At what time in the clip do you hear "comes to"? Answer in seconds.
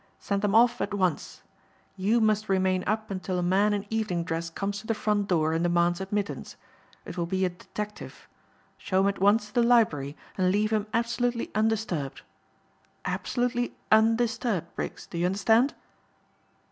4.49-4.87